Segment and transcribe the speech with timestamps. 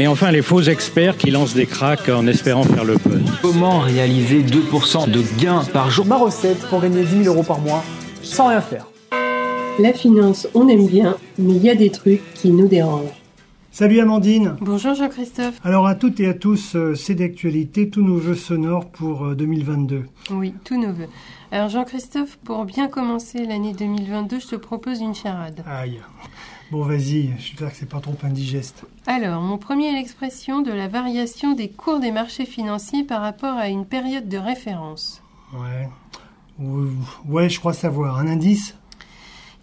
[0.00, 3.22] Et enfin, les faux experts qui lancent des cracks en espérant faire le buzz.
[3.40, 7.60] Comment réaliser 2% de gains par jour Ma recette pour gagner 10 000 euros par
[7.60, 7.84] mois
[8.20, 8.88] sans rien faire.
[9.78, 13.22] La finance, on aime bien, mais il y a des trucs qui nous dérangent.
[13.70, 14.56] Salut Amandine.
[14.60, 15.60] Bonjour Jean-Christophe.
[15.64, 19.34] Alors à toutes et à tous, euh, c'est d'actualité, tous nos jeux sonores pour euh,
[19.34, 20.04] 2022.
[20.30, 21.08] Oui, tous nos voeux.
[21.50, 25.62] Alors Jean-Christophe, pour bien commencer l'année 2022, je te propose une charade.
[25.66, 26.00] Aïe.
[26.70, 28.84] Bon vas-y, j'espère que c'est pas trop indigeste.
[29.06, 33.56] Alors, mon premier est l'expression de la variation des cours des marchés financiers par rapport
[33.56, 35.22] à une période de référence.
[35.52, 35.88] Ouais.
[36.58, 36.88] Ou-
[37.28, 38.18] Ouais, je crois savoir.
[38.18, 38.74] Un indice?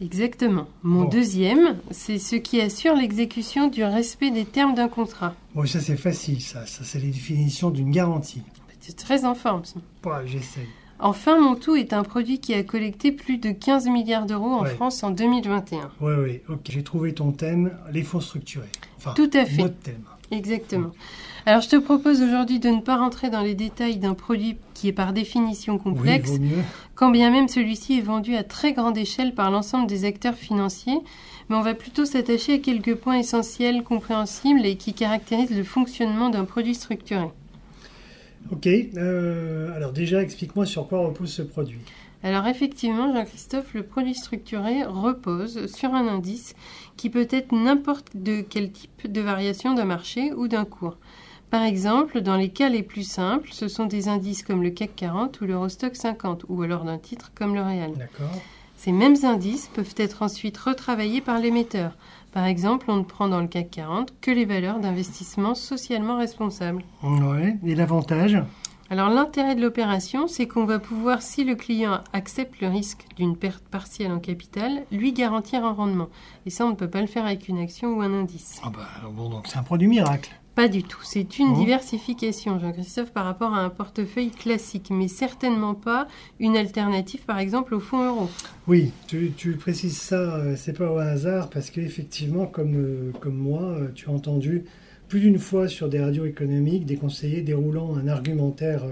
[0.00, 0.66] Exactement.
[0.82, 1.08] Mon Bon.
[1.08, 5.34] deuxième, c'est ce qui assure l'exécution du respect des termes d'un contrat.
[5.54, 6.66] Bon, ça c'est facile, ça.
[6.66, 8.42] Ça c'est les définitions d'une garantie.
[8.80, 9.64] C'est très en forme.
[9.64, 9.76] ça.
[10.08, 10.66] Ouais, j'essaye.
[11.02, 14.62] Enfin, mon tout est un produit qui a collecté plus de 15 milliards d'euros en
[14.62, 14.70] Ouais.
[14.74, 15.90] France en 2021.
[16.00, 16.60] Ouais, ouais, ok.
[16.68, 18.68] J'ai trouvé ton thème, les fonds structurés.
[18.98, 19.62] Enfin, Tout à fait.
[19.62, 20.02] Notre thème.
[20.30, 20.90] Exactement.
[21.46, 24.88] Alors, je te propose aujourd'hui de ne pas rentrer dans les détails d'un produit qui
[24.88, 26.62] est par définition complexe, Oui, vaut mieux.
[26.94, 30.98] quand bien même celui-ci est vendu à très grande échelle par l'ensemble des acteurs financiers,
[31.48, 36.28] mais on va plutôt s'attacher à quelques points essentiels, compréhensibles et qui caractérisent le fonctionnement
[36.30, 37.26] d'un produit structuré.
[38.52, 38.66] Ok.
[38.66, 41.80] euh, alors déjà, explique-moi sur quoi repose ce produit.
[42.22, 46.54] Alors effectivement, Jean-Christophe, le produit structuré repose sur un indice
[46.96, 50.98] qui peut être n'importe de quel type de variation d'un marché ou d'un cours.
[51.48, 54.94] Par exemple, dans les cas les plus simples, ce sont des indices comme le CAC
[54.94, 57.92] 40 ou l'Eurostock 50, ou alors d'un titre comme le Real.
[57.94, 58.40] D'accord.
[58.82, 61.98] Ces mêmes indices peuvent être ensuite retravaillés par l'émetteur.
[62.32, 66.82] Par exemple, on ne prend dans le CAC 40 que les valeurs d'investissement socialement responsables.
[67.02, 67.58] Ouais.
[67.62, 68.38] Et l'avantage?
[68.88, 73.36] Alors l'intérêt de l'opération, c'est qu'on va pouvoir, si le client accepte le risque d'une
[73.36, 76.08] perte partielle en capital, lui garantir un rendement.
[76.46, 78.62] Et ça, on ne peut pas le faire avec une action ou un indice.
[78.64, 80.30] Ah bah bon, donc c'est un produit miracle.
[80.60, 81.00] Pas du tout.
[81.02, 81.58] C'est une Oh.
[81.58, 86.06] diversification, Jean-Christophe, par rapport à un portefeuille classique, mais certainement pas
[86.38, 88.28] une alternative, par exemple, au fonds euro.
[88.68, 93.36] Oui, tu, tu précises ça, euh, c'est pas au hasard, parce qu'effectivement, comme, euh, comme
[93.38, 94.64] moi, euh, tu as entendu
[95.08, 98.82] plus d'une fois sur des radios économiques des conseillers déroulant un argumentaire,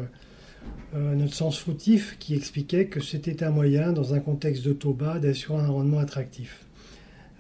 [0.95, 4.73] euh, à notre sens fautif, qui expliquait que c'était un moyen, dans un contexte de
[4.73, 6.65] taux bas, d'assurer un rendement attractif.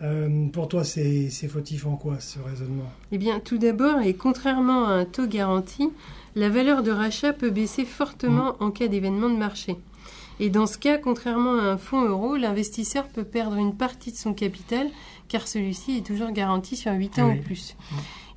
[0.03, 2.91] Euh, pour toi, c'est fautif en quoi ce raisonnement?
[3.13, 5.89] Eh bien, tout d'abord, et contrairement à un taux garanti,
[6.37, 9.77] la valeur de rachat peut baisser fortement en cas d'événement de marché.
[10.41, 14.17] Et dans ce cas, contrairement à un fonds euro, l'investisseur peut perdre une partie de
[14.17, 14.89] son capital
[15.27, 17.39] car celui-ci est toujours garanti sur 8 ans Oui.
[17.41, 17.77] ou plus.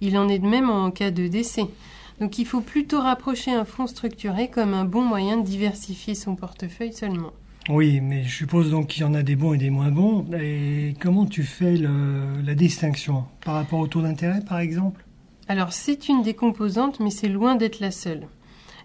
[0.02, 1.66] Il en est de même en cas de décès.
[2.20, 6.36] Donc il faut plutôt rapprocher un fonds structuré comme un bon moyen de diversifier son
[6.36, 7.34] portefeuille seulement.
[7.70, 10.26] Oui, mais je suppose donc qu'il y en a des bons et des moins bons.
[10.40, 15.06] Et comment tu fais le- la distinction Par rapport au taux d'intérêt, par exemple?
[15.48, 18.28] Alors c'est une des composantes, mais c'est loin d'être la seule.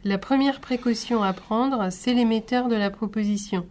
[0.05, 3.65] La première précaution à prendre, c'est l'émetteur de la proposition.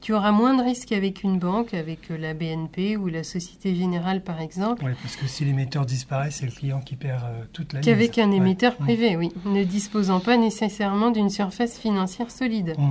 [0.00, 3.74] Tu auras moins de risques avec une banque, avec euh, la BNP ou la Société
[3.76, 7.44] Générale par exemple, Oui, parce que si l'émetteur disparaît, c'est le client qui perd euh,
[7.52, 8.84] toute la qu'avec un émetteur Mm.
[8.84, 12.74] privé, oui, ne disposant pas nécessairement d'une surface financière solide.
[12.78, 12.90] Mm.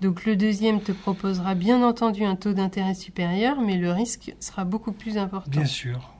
[0.00, 4.64] Donc le deuxième te proposera bien entendu un taux d'intérêt supérieur, mais le risque sera
[4.64, 5.50] beaucoup plus important.
[5.50, 6.12] Bien sûr.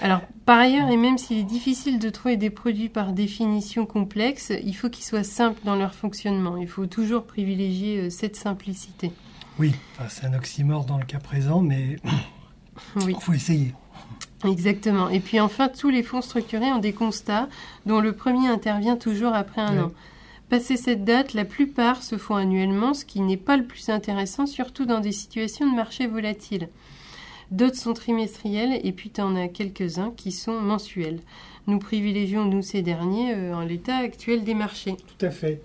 [0.00, 4.52] Alors, par ailleurs, et même s'il est difficile de trouver des produits par définition complexes,
[4.64, 6.56] il faut qu'ils soient simples dans leur fonctionnement.
[6.56, 9.12] Il faut toujours privilégier euh, cette simplicité.
[9.58, 11.96] Oui, enfin, c'est un oxymore dans le cas présent, mais
[12.96, 13.74] Oui, il faut essayer.
[14.44, 15.08] exactement.
[15.08, 17.48] Et puis enfin, tous les fonds structurés ont des constats
[17.86, 19.92] dont le premier intervient toujours après un an.
[20.48, 24.46] Passé cette date, la plupart se font annuellement, ce qui n'est pas le plus intéressant,
[24.46, 26.68] surtout dans des situations de marché volatiles.
[27.50, 31.20] D'autres sont trimestriels et puis tu en as quelques-uns qui sont mensuels.
[31.66, 34.96] Nous privilégions, nous, ces derniers euh, en l'état actuel des marchés.
[35.18, 35.60] Tout à fait.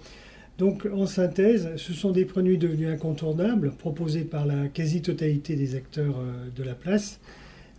[0.57, 6.19] Donc, en synthèse, ce sont des produits devenus incontournables, proposés par la quasi-totalité des acteurs
[6.19, 7.19] euh, de la place,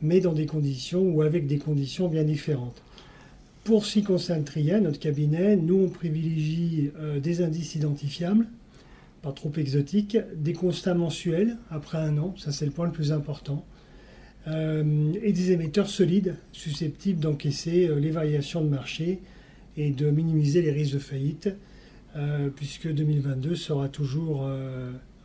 [0.03, 2.83] mais dans des conditions ou avec des conditions bien différentes.
[3.71, 8.49] Pour ce qui concerne Tria, notre cabinet, nous, on privilégie euh, des indices identifiables,
[9.23, 13.13] pas trop exotiques, des constats mensuels après un an, ça c'est le point le plus
[13.13, 13.65] important,
[14.49, 19.21] euh, et des émetteurs solides, susceptibles d'encaisser euh, les variations de marché
[19.77, 21.51] et de minimiser les risques de faillite,
[22.57, 24.51] puisque 2022 sera toujours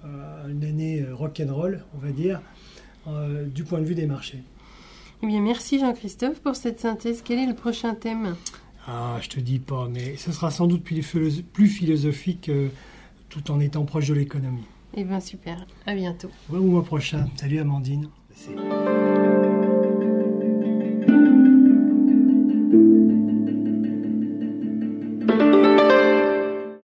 [0.03, 2.43] une année rock'n'roll, on va dire,
[3.55, 4.43] du point de vue des marchés.
[5.23, 7.21] Eh bien, merci Jean-Christophe pour cette synthèse.
[7.23, 8.35] Quel est le prochain thème?
[8.87, 12.69] Ah, je te dis pas, mais ce sera sans doute plus, philo- plus philosophique euh,
[13.29, 14.63] tout en étant proche de l'économie.
[14.95, 15.65] Eh bien, super.
[15.85, 16.29] À bientôt.
[16.51, 17.27] Au mois prochain.
[17.35, 18.09] Salut Amandine.